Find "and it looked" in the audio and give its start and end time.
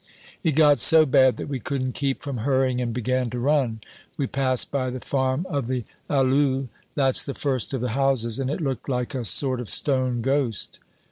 8.39-8.89